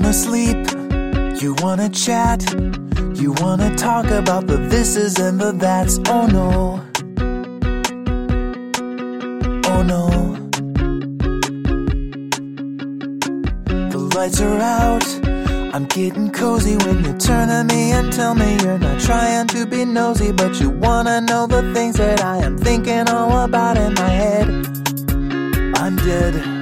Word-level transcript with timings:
Wanna 0.00 0.12
sleep, 0.12 0.70
you 1.42 1.56
wanna 1.58 1.88
chat, 1.88 2.40
you 3.20 3.32
wanna 3.40 3.74
talk 3.74 4.06
about 4.06 4.46
the 4.46 4.56
thises 4.70 5.18
and 5.18 5.40
the 5.40 5.50
that's. 5.50 5.98
Oh 6.08 6.26
no, 6.38 6.80
oh 9.66 9.82
no. 9.82 10.04
The 13.90 13.98
lights 14.14 14.40
are 14.40 14.60
out, 14.60 15.04
I'm 15.74 15.86
getting 15.86 16.30
cozy 16.30 16.76
when 16.76 17.04
you 17.04 17.18
turn 17.18 17.48
to 17.48 17.64
me 17.64 17.90
and 17.90 18.12
tell 18.12 18.36
me 18.36 18.56
you're 18.62 18.78
not 18.78 19.00
trying 19.00 19.48
to 19.48 19.66
be 19.66 19.84
nosy, 19.84 20.30
but 20.30 20.60
you 20.60 20.70
wanna 20.70 21.20
know 21.22 21.48
the 21.48 21.74
things 21.74 21.96
that 21.96 22.22
I 22.22 22.36
am 22.36 22.56
thinking 22.56 23.08
all 23.08 23.44
about 23.44 23.76
in 23.76 23.94
my 23.94 24.10
head. 24.10 24.46
I'm 25.74 25.96
dead. 25.96 26.57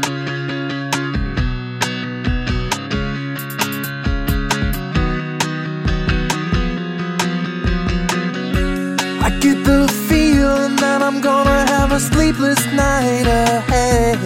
Get 9.41 9.65
the 9.65 9.87
feeling 10.09 10.77
that 10.77 11.03
I'm 11.03 11.21
gonna 11.21 11.67
have 11.67 11.93
a 11.93 12.01
sleepless 12.01 12.65
night 12.73 13.27
ahead. 13.27 14.19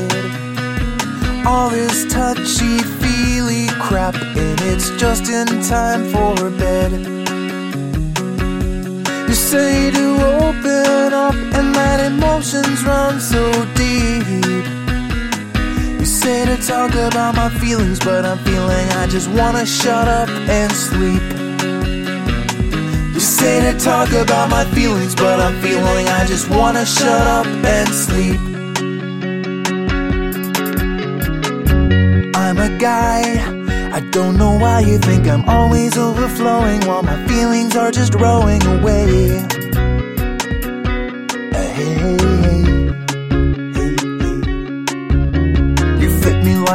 All 1.47 1.71
this 1.71 2.13
touchy 2.13 2.79
feely 3.01 3.67
crap, 3.81 4.15
and 4.15 4.61
it's 4.63 4.91
just 5.03 5.29
in 5.29 5.47
time 5.63 6.05
for 6.13 6.51
bed. 6.51 6.93
You 9.29 9.35
say 9.35 9.91
to 9.91 10.07
open 10.47 11.13
up 11.13 11.35
and 11.35 11.75
let 11.75 12.01
emotions 12.13 12.85
run 12.85 13.21
so 13.21 13.43
deep. 13.75 14.27
You 15.99 16.07
say 16.07 16.45
to 16.47 16.57
talk 16.67 16.93
about 16.95 17.35
my 17.35 17.51
feelings, 17.61 17.99
but 17.99 18.25
I'm 18.25 18.39
feeling 18.39 18.87
I 19.03 19.07
just 19.07 19.29
wanna 19.31 19.67
shut 19.67 20.09
up 20.09 20.29
and 20.29 20.73
sleep. 20.73 21.40
Say 23.41 23.73
to 23.73 23.79
talk 23.79 24.13
about 24.13 24.51
my 24.51 24.67
feelings, 24.67 25.15
but 25.15 25.41
I'm 25.41 25.59
feeling 25.63 26.07
I 26.09 26.27
just 26.27 26.51
wanna 26.51 26.85
shut 26.85 27.27
up 27.27 27.47
and 27.47 27.89
sleep. 27.89 28.39
I'm 32.37 32.59
a 32.59 32.69
guy, 32.79 33.23
I 33.97 34.01
don't 34.11 34.37
know 34.37 34.59
why 34.59 34.81
you 34.81 34.99
think 34.99 35.27
I'm 35.27 35.49
always 35.49 35.97
overflowing 35.97 36.83
while 36.83 37.03
my 37.03 37.17
feelings 37.29 37.77
are 37.77 37.91
just 37.91 38.15
rowing 38.15 38.63
away. 38.67 39.29
Hey, 41.55 42.40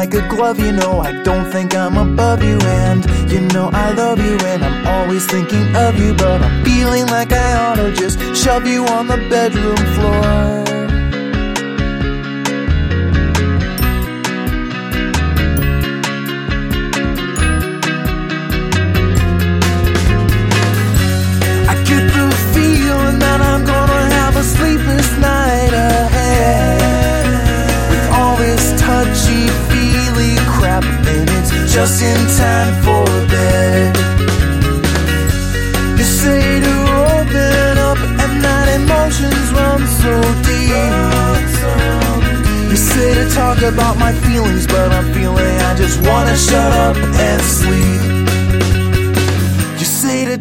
like 0.06 0.24
a 0.24 0.28
glove, 0.28 0.60
you 0.60 0.72
know 0.72 1.00
I 1.00 1.24
don't 1.24 1.50
think 1.52 1.76
I'm 1.76 1.98
above 1.98 2.44
you 2.44 2.60
and 2.62 3.32
you 3.32 3.42
know 3.42 3.70
I 3.74 3.92
love 3.94 4.20
you 4.20 4.38
and 4.38 4.64
I'm 4.64 4.86
always 4.88 5.26
thinking 5.26 5.76
of 5.76 5.98
you 5.98 6.14
but 6.14 6.42
I'm 6.44 6.64
feeling 6.64 7.08
like 7.08 7.32
I 7.32 7.54
ought 7.54 7.78
to 7.78 7.92
just 7.92 8.20
shove 8.36 8.68
you 8.68 8.86
on 8.86 9.08
the 9.08 9.18
bedroom 9.30 9.78
floor. 9.96 10.75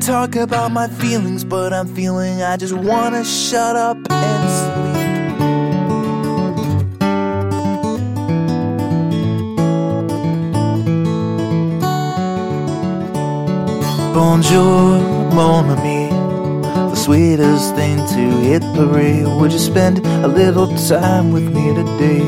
Talk 0.04 0.36
about 0.36 0.70
my 0.70 0.86
feelings, 0.86 1.44
but 1.44 1.72
I'm 1.72 1.88
feeling 1.94 2.42
I 2.42 2.58
just 2.58 2.74
wanna 2.74 3.24
shut 3.24 3.74
up 3.74 3.96
and 4.10 4.50
sleep. 4.60 5.04
Bonjour, 14.12 15.00
mon 15.32 15.70
ami. 15.70 16.10
The 16.90 16.96
sweetest 16.96 17.74
thing 17.74 17.96
to 17.96 18.22
hit 18.46 18.60
the 18.60 18.86
parade. 18.86 19.26
Would 19.40 19.52
you 19.52 19.58
spend 19.58 20.04
a 20.06 20.28
little 20.28 20.68
time 20.86 21.32
with 21.32 21.44
me 21.44 21.74
today? 21.74 22.24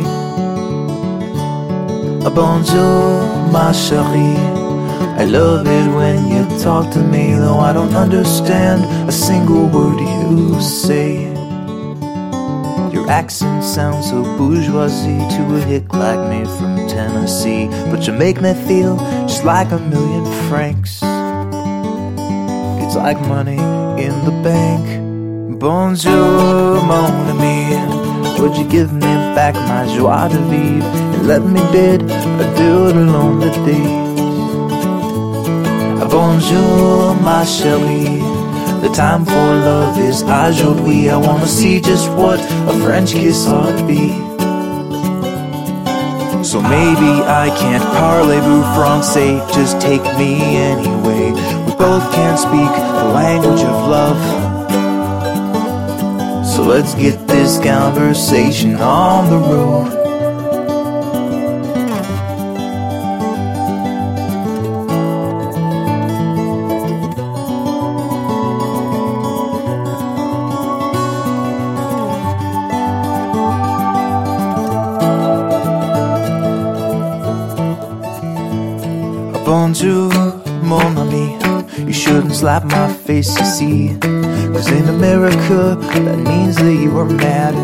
Bonjour, 2.34 3.22
ma 3.52 3.72
chérie. 3.72 4.65
I 5.18 5.24
love 5.24 5.66
it 5.66 5.88
when 5.94 6.28
you 6.28 6.44
talk 6.60 6.92
to 6.92 6.98
me, 6.98 7.32
though 7.32 7.58
I 7.58 7.72
don't 7.72 7.94
understand 7.94 8.84
a 9.08 9.12
single 9.12 9.66
word 9.66 9.98
you 9.98 10.60
say. 10.60 11.32
Your 12.92 13.10
accent 13.10 13.64
sounds 13.64 14.10
so 14.10 14.22
bourgeoisie 14.36 15.18
to 15.36 15.56
a 15.56 15.60
hick 15.60 15.90
like 15.94 16.20
me 16.28 16.44
from 16.44 16.76
Tennessee, 16.86 17.68
but 17.90 18.06
you 18.06 18.12
make 18.12 18.42
me 18.42 18.52
feel 18.68 18.98
just 19.26 19.42
like 19.44 19.72
a 19.72 19.78
million 19.78 20.26
francs. 20.50 21.00
It's 22.84 22.96
like 22.96 23.18
money 23.26 23.56
in 24.04 24.12
the 24.26 24.38
bank. 24.44 25.58
Bonjour, 25.58 26.82
mon 26.84 27.10
ami. 27.30 27.64
Would 28.38 28.54
you 28.58 28.68
give 28.68 28.92
me 28.92 29.12
back 29.34 29.54
my 29.54 29.86
joie 29.96 30.28
de 30.28 30.38
vivre 30.50 30.86
and 31.14 31.26
let 31.26 31.42
me 31.42 31.60
bid 31.72 32.02
adieu 32.02 32.92
to 32.92 33.00
lonely 33.00 33.50
days? 33.64 34.05
Bonjour, 36.10 37.14
ma 37.22 37.44
chérie. 37.44 38.22
The 38.80 38.88
time 38.94 39.24
for 39.24 39.32
love 39.32 39.98
is 39.98 40.22
aujourd'hui. 40.22 41.10
I 41.10 41.16
wanna 41.16 41.46
see 41.46 41.80
just 41.80 42.08
what 42.12 42.38
a 42.68 42.72
French 42.84 43.12
kiss 43.12 43.46
ought 43.48 43.76
to 43.76 43.84
be. 43.84 44.12
So 46.44 46.60
maybe 46.60 47.22
I 47.26 47.50
can't 47.58 47.82
parlez-vous 47.82 48.62
français, 48.76 49.40
just 49.52 49.80
take 49.80 50.04
me 50.16 50.56
anyway. 50.56 51.32
We 51.66 51.72
both 51.74 52.06
can't 52.12 52.38
speak 52.38 52.70
the 53.00 53.10
language 53.12 53.62
of 53.62 53.88
love. 53.88 54.20
So 56.46 56.62
let's 56.62 56.94
get 56.94 57.26
this 57.26 57.58
conversation 57.58 58.76
on 58.76 59.28
the 59.28 59.38
road. 59.38 59.95
Slap 82.36 82.64
my 82.64 82.92
face, 82.92 83.34
you 83.38 83.46
see. 83.46 83.98
Cause 84.52 84.70
in 84.70 84.86
America, 84.88 85.74
that 86.04 86.18
means 86.18 86.56
that 86.56 86.74
you 86.74 86.98
are 86.98 87.06
mad. 87.06 87.54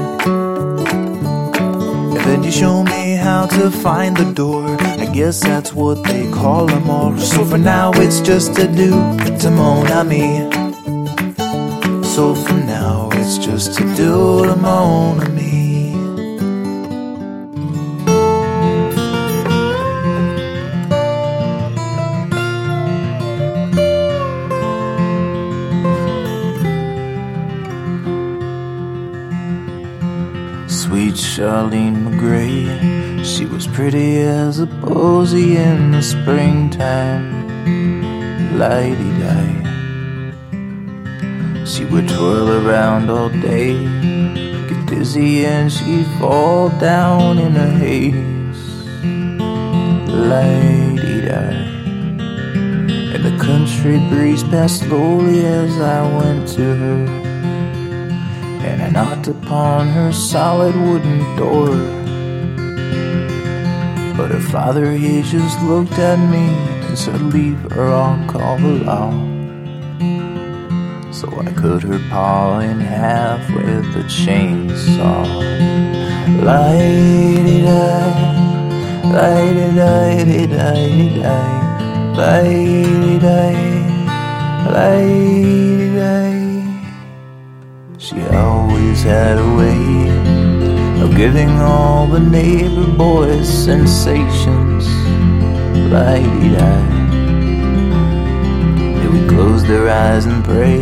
And 2.17 2.25
then 2.27 2.43
you 2.43 2.51
show 2.51 2.83
me 2.83 3.17
how 3.17 3.45
to 3.49 3.71
find 3.71 4.17
the 4.17 4.33
door. 4.33 4.65
I 4.81 5.07
guess 5.13 5.41
that's 5.41 5.75
what 5.75 6.03
they 6.05 6.31
call 6.31 6.65
them 6.67 6.89
all. 6.89 7.15
So 7.19 7.45
for 7.45 7.59
now, 7.59 7.93
it's 7.97 8.21
just 8.21 8.59
a 8.59 8.67
do 8.67 8.93
to 9.41 9.51
mon 9.51 9.93
ami. 9.93 10.51
So 12.15 12.35
for 12.35 12.55
now, 12.55 13.11
it's 13.13 13.37
just 13.37 13.79
a 13.79 13.85
do 13.95 14.47
to 14.47 14.57
mon 14.57 15.21
ami. 15.21 15.52
She 33.25 33.47
was 33.47 33.67
pretty 33.69 34.19
as 34.19 34.59
a 34.59 34.67
posy 34.67 35.57
in 35.57 35.93
the 35.93 36.03
springtime. 36.03 37.49
Lighty 38.59 39.11
die. 39.21 39.63
She 41.65 41.85
would 41.85 42.09
twirl 42.09 42.67
around 42.67 43.11
all 43.11 43.29
day, 43.29 43.75
get 44.69 44.87
dizzy, 44.87 45.47
and 45.47 45.73
she'd 45.73 46.07
fall 46.19 46.69
down 46.81 47.39
in 47.39 47.57
a 47.57 47.69
haze. 47.79 48.63
Lighty 50.09 51.27
die. 51.29 51.69
And 53.15 53.25
the 53.25 53.37
country 53.43 53.99
breeze 54.11 54.43
passed 54.43 54.81
slowly 54.81 55.45
as 55.45 55.81
I 55.81 56.03
went 56.19 56.49
to 56.57 56.63
her 56.63 57.23
and 58.65 58.81
I 58.81 58.91
knocked 58.91 59.27
upon 59.29 59.89
her 59.89 60.13
solid 60.13 60.77
wooden 60.77 61.37
door. 61.37 62.02
But 64.23 64.31
her 64.31 64.39
father, 64.39 64.87
he 64.93 65.23
just 65.23 65.61
looked 65.63 65.99
at 65.99 66.17
me 66.31 66.47
and 66.87 66.97
said, 66.97 67.21
Leave 67.35 67.59
her, 67.73 67.89
I'll 67.89 68.25
call 68.31 68.57
the 68.57 68.85
law. 68.87 69.11
So 71.11 71.27
I 71.41 71.51
cut 71.51 71.83
her 71.83 71.99
paw 72.09 72.61
in 72.61 72.79
half 72.79 73.41
with 73.51 73.97
a 73.97 74.05
chainsaw. 74.05 75.27
Lighty-di, 76.39 77.67
lighty-di-di-di-di, 79.11 81.43
lighty-di, 82.15 83.59
lighty-di. 84.71 86.31
She 87.99 88.23
always 88.29 89.03
had 89.03 89.39
a 89.39 89.49
way 89.57 90.42
giving 91.17 91.51
all 91.61 92.07
the 92.07 92.21
neighbor 92.21 92.87
boys 92.87 93.47
sensations. 93.47 94.87
Lighty 95.93 96.57
die. 96.57 96.93
They 98.99 99.09
would 99.09 99.29
close 99.29 99.63
their 99.65 99.89
eyes 99.89 100.25
and 100.25 100.43
pray 100.45 100.79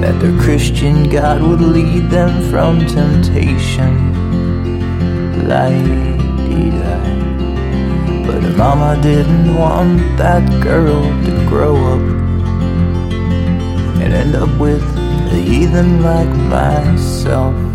that 0.00 0.20
their 0.20 0.38
Christian 0.40 1.08
God 1.08 1.42
would 1.42 1.60
lead 1.60 2.10
them 2.10 2.50
from 2.50 2.86
temptation. 2.86 4.12
Lighty 5.46 6.70
die. 6.70 8.26
But 8.26 8.42
her 8.42 8.56
mama 8.56 9.00
didn't 9.02 9.54
want 9.54 9.98
that 10.18 10.44
girl 10.62 11.02
to 11.24 11.46
grow 11.48 11.76
up 11.94 12.00
and 14.02 14.12
end 14.12 14.34
up 14.34 14.50
with 14.58 14.82
a 15.32 15.36
heathen 15.36 16.02
like 16.02 16.28
myself. 16.28 17.67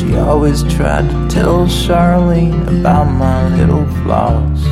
She 0.00 0.16
always 0.16 0.62
tried 0.62 1.10
to 1.10 1.28
tell 1.28 1.66
Charlene 1.66 2.80
about 2.80 3.04
my 3.04 3.54
little 3.58 3.84
flaws. 4.00 4.62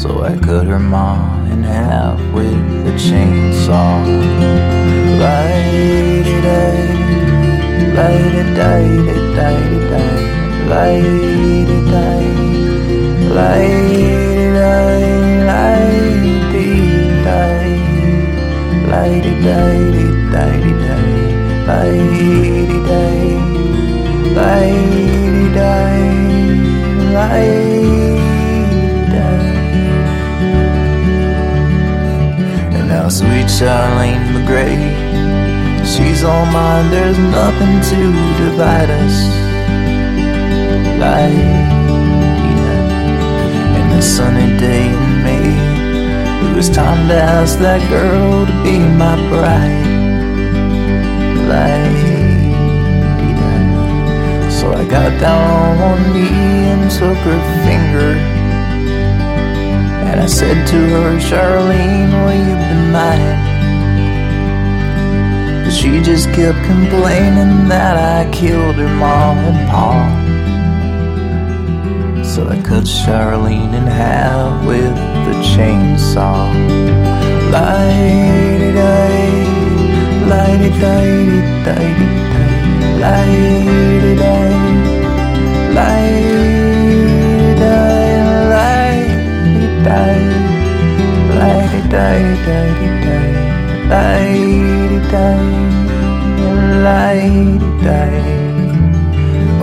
So 0.00 0.22
I 0.22 0.38
cut 0.38 0.66
her 0.66 0.78
maw 0.78 1.44
in 1.52 1.62
half 1.62 2.18
with 2.32 2.54
a 2.86 2.92
chainsaw. 2.96 4.06
Lighty-day, 5.20 6.80
lighty-day, 7.94 8.84
lighty-day, 9.36 10.12
lighty-day, 10.70 12.24
lighty-day, 13.36 14.16
lighty-day 18.88 20.06
lighty 20.36 21.25
lighty 21.66 22.68
day 22.86 23.26
lighty 24.38 25.52
day 25.52 25.98
lighty 27.16 28.16
day. 29.10 29.46
And 32.76 32.88
now 32.88 33.08
sweet 33.08 33.48
Charlene 33.56 34.24
McGray 34.32 34.76
she's 35.84 36.22
all 36.22 36.46
mine 36.46 36.88
there's 36.90 37.18
nothing 37.18 37.74
to 37.90 38.00
divide 38.42 38.90
us. 39.02 39.16
Lighty 41.02 41.50
day. 42.62 42.84
And 43.76 43.92
the 43.92 44.02
sunny 44.02 44.56
day 44.56 44.86
in 44.86 45.22
May 45.24 46.48
it 46.48 46.54
was 46.54 46.70
time 46.70 47.08
to 47.08 47.14
ask 47.14 47.58
that 47.58 47.80
girl 47.90 48.46
to 48.46 48.52
be 48.62 48.78
my 48.78 49.16
bride. 49.28 49.95
So 54.50 54.72
I 54.72 54.84
got 54.88 55.20
down 55.20 55.78
on 55.78 55.78
one 55.78 56.12
knee 56.12 56.70
and 56.72 56.90
took 56.90 57.16
her 57.18 57.40
finger. 57.64 58.18
And 60.08 60.20
I 60.20 60.26
said 60.26 60.66
to 60.66 60.76
her, 60.76 61.18
Charlene, 61.18 62.12
will 62.24 62.40
you 62.48 62.56
be 62.70 62.78
mine? 62.90 63.38
But 65.64 65.72
she 65.72 66.00
just 66.00 66.26
kept 66.32 66.58
complaining 66.66 67.68
that 67.68 67.96
I 67.96 68.30
killed 68.32 68.76
her 68.76 68.88
mom 68.88 69.38
and 69.38 69.68
pa. 69.70 69.92
So 72.24 72.48
I 72.48 72.60
cut 72.62 72.84
Charlene 72.84 73.72
in 73.72 73.86
half 73.86 74.66
with 74.66 74.96
the 75.26 75.34
chainsaw. 75.52 76.52
Lighty. 80.28 80.76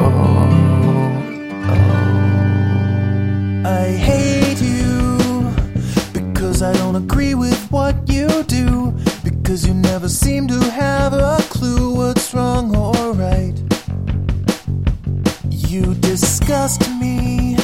Oh, 0.05 0.21
oh. 1.69 1.83
I 3.65 3.91
hate 4.05 4.22
Because 9.53 9.67
you 9.67 9.75
never 9.75 10.09
seem 10.09 10.47
to 10.47 10.59
have 10.71 11.13
a 11.13 11.37
clue 11.51 11.93
what's 11.93 12.33
wrong 12.33 12.75
or 12.75 13.13
right. 13.13 13.53
You 15.51 15.93
disgust 15.93 16.89
me. 16.99 17.55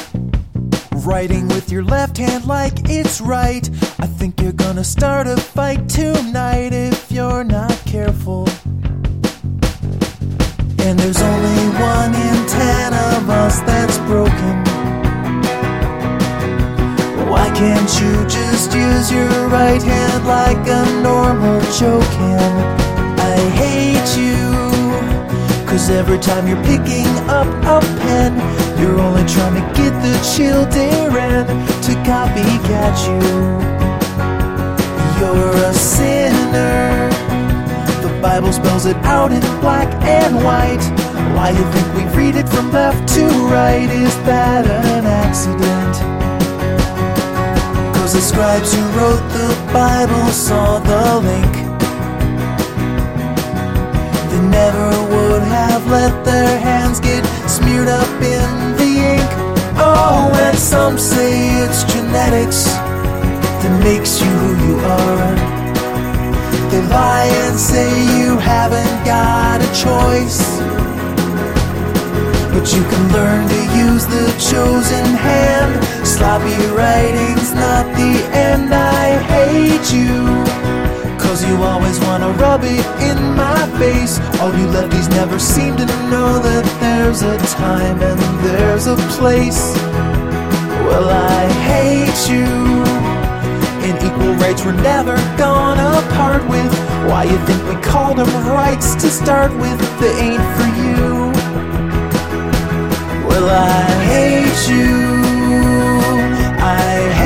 Writing 1.04 1.48
with 1.48 1.72
your 1.72 1.82
left 1.82 2.16
hand 2.16 2.46
like 2.46 2.88
it's 2.88 3.20
right. 3.20 3.68
I 3.98 4.06
think 4.06 4.40
you're 4.40 4.52
gonna 4.52 4.84
start 4.84 5.26
a 5.26 5.36
fight 5.36 5.88
tonight 5.88 6.72
if 6.72 7.10
you're 7.10 7.42
not 7.42 7.76
careful. 7.86 8.48
And 10.78 10.96
there's 10.96 11.20
only 11.20 11.68
one 11.76 12.14
in 12.14 12.46
ten 12.46 12.94
of 12.94 13.28
us 13.28 13.58
that's 13.62 13.98
can't 17.60 17.92
you 18.00 18.14
just 18.26 18.72
use 18.72 19.12
your 19.12 19.48
right 19.48 19.82
hand 19.82 20.24
like 20.26 20.64
a 20.66 20.82
normal 21.02 21.60
Joe? 21.78 22.00
I 23.20 23.36
hate 23.62 24.10
you, 24.16 24.40
cause 25.68 25.90
every 25.90 26.18
time 26.18 26.48
you're 26.48 26.64
picking 26.64 27.06
up 27.28 27.46
a 27.68 27.84
pen, 28.00 28.32
you're 28.80 28.98
only 28.98 29.26
trying 29.28 29.56
to 29.60 29.66
get 29.76 29.92
the 30.00 30.16
children 30.34 31.44
to 31.84 31.92
copycat 32.08 32.96
you. 33.08 33.20
You're 35.20 35.56
a 35.70 35.74
sinner. 35.74 37.10
The 38.00 38.20
Bible 38.22 38.52
spells 38.54 38.86
it 38.86 38.96
out 39.04 39.32
in 39.32 39.42
black 39.60 39.92
and 40.02 40.36
white. 40.36 40.84
Why 41.36 41.50
you 41.50 41.64
think 41.74 41.88
we 41.94 42.04
read 42.16 42.36
it 42.36 42.48
from 42.48 42.72
left 42.72 43.06
to 43.16 43.24
right? 43.52 43.90
Is 43.90 44.16
that 44.24 44.64
an 44.64 45.04
accident? 45.04 45.69
The 48.20 48.26
scribes 48.26 48.74
who 48.74 48.82
wrote 48.98 49.26
the 49.32 49.50
Bible 49.72 50.26
saw 50.30 50.78
the 50.78 51.20
link. 51.30 51.54
They 54.30 54.42
never 54.58 54.88
would 55.12 55.42
have 55.42 55.86
let 55.86 56.22
their 56.26 56.58
hands 56.58 57.00
get 57.00 57.24
smeared 57.48 57.88
up 57.88 58.12
in 58.20 58.76
the 58.76 58.90
ink. 59.14 59.30
Oh, 59.76 60.30
and 60.46 60.58
some 60.58 60.98
say 60.98 61.32
it's 61.64 61.84
genetics 61.84 62.64
that 63.60 63.74
makes 63.82 64.20
you 64.20 64.28
who 64.28 64.50
you 64.66 64.76
are. 65.00 65.34
They 66.70 66.82
lie 66.88 67.30
and 67.46 67.58
say 67.58 67.88
you 68.18 68.36
haven't 68.36 68.96
got 69.06 69.62
a 69.62 69.70
choice. 69.86 70.42
But 72.52 72.66
you 72.74 72.82
can 72.92 73.04
learn 73.16 73.48
to 73.48 73.60
use 73.86 74.04
the 74.04 74.26
chosen 74.50 75.06
hand. 75.14 75.72
Sloppy 76.06 76.58
writing's 76.76 77.54
not 77.54 77.89
end. 78.48 78.74
I 78.74 79.06
hate 79.34 79.88
you. 79.92 80.14
Cause 81.24 81.44
you 81.48 81.62
always 81.62 81.98
wanna 82.06 82.30
rub 82.44 82.62
it 82.64 82.86
in 83.08 83.18
my 83.44 83.60
face. 83.78 84.18
All 84.40 84.52
you 84.58 84.66
lefties 84.76 85.08
never 85.10 85.38
seem 85.38 85.76
to 85.76 85.86
know 86.10 86.30
that 86.48 86.64
there's 86.80 87.22
a 87.22 87.36
time 87.62 87.98
and 88.02 88.20
there's 88.44 88.86
a 88.86 88.96
place. 89.16 89.62
Well, 90.86 91.08
I 91.08 91.42
hate 91.70 92.20
you. 92.32 92.48
And 93.86 93.94
equal 94.06 94.34
rights 94.44 94.64
were 94.64 94.78
never 94.92 95.16
gonna 95.38 95.92
part 96.18 96.42
with. 96.48 96.72
Why 97.08 97.24
you 97.24 97.38
think 97.46 97.60
we 97.70 97.76
called 97.82 98.16
them 98.18 98.32
rights 98.48 98.94
to 99.02 99.08
start 99.08 99.52
with? 99.62 99.78
They 100.00 100.14
ain't 100.26 100.46
for 100.56 100.68
you. 100.82 101.32
Well, 103.28 103.48
I 103.48 103.84
hate 104.12 104.60
you. 104.72 105.10
I 106.62 107.19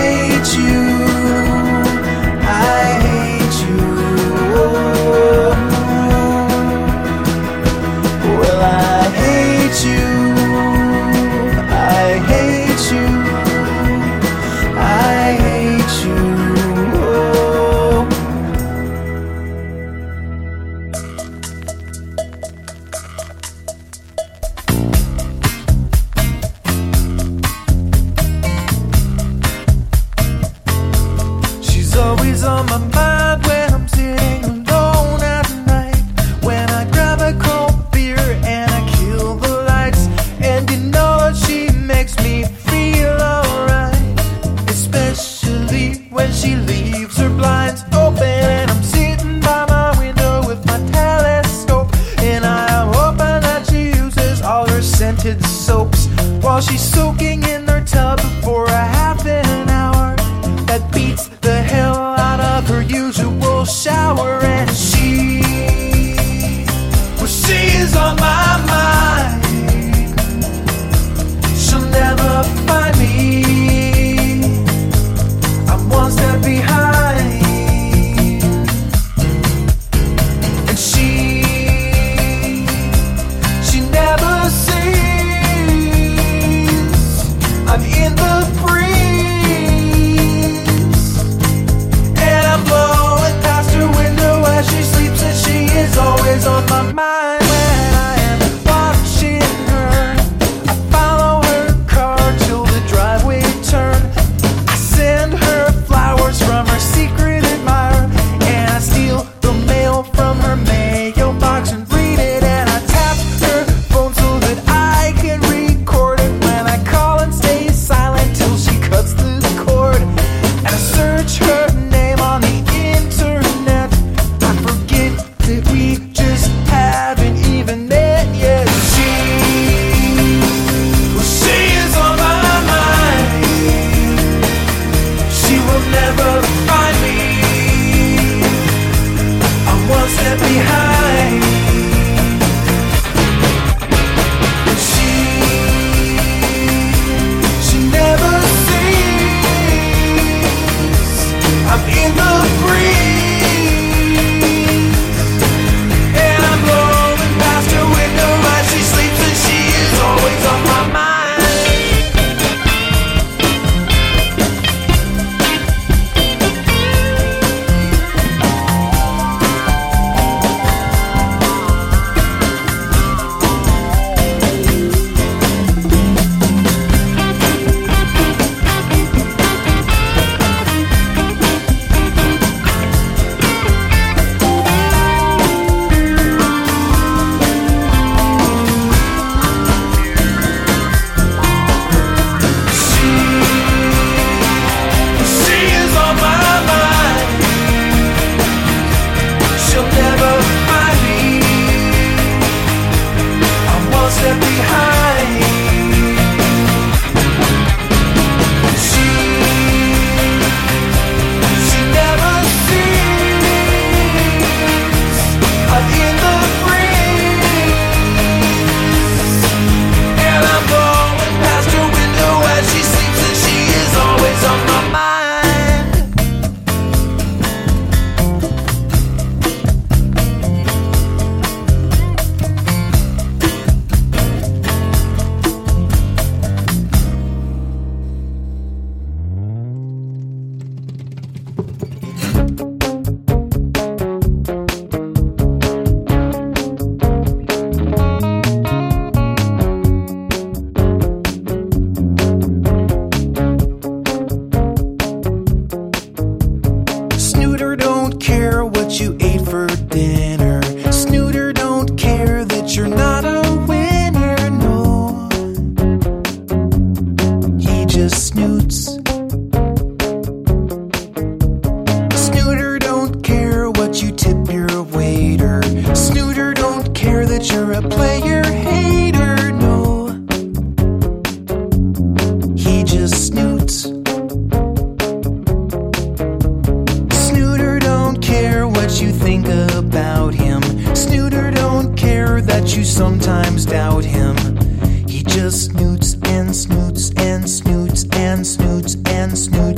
she 46.35 46.57
leaves 46.57 47.17
her 47.19 47.31
blinds 47.31 47.85
open. 47.93 48.34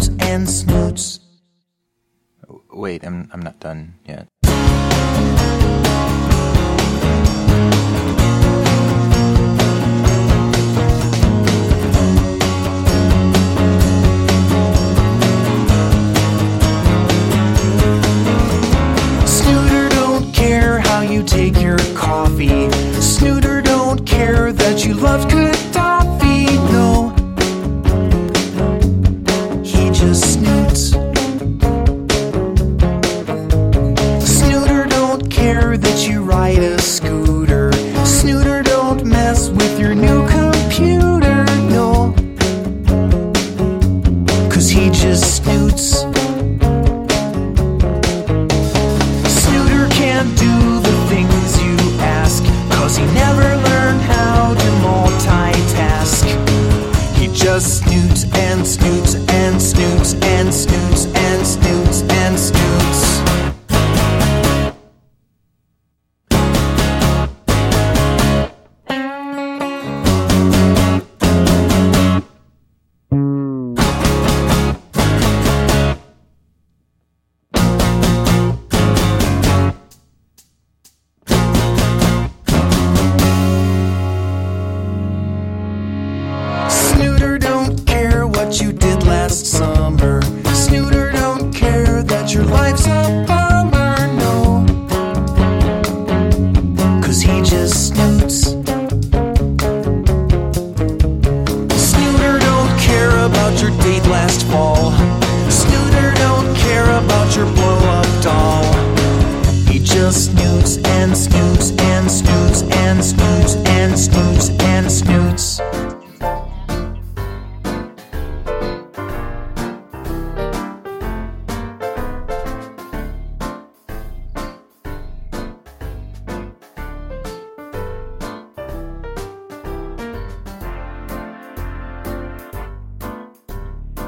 Snoots 0.00 0.24
and 0.24 0.48
snoots. 0.48 1.20
Wait, 2.70 3.04
I'm 3.04 3.28
I'm 3.32 3.40
not 3.40 3.60
done 3.60 3.94
yet. 4.06 4.28
You 36.06 36.22
ride 36.22 36.58
a 36.58 36.80
scooter. 36.80 37.70
Snooter 38.04 38.62
don't 38.62 39.04
mess 39.04 39.48
with 39.48 39.78
your 39.78 39.94
new 39.94 40.28
computer. 40.28 41.44
No, 41.70 42.14
cause 44.50 44.68
he 44.68 44.90
just 44.90 45.45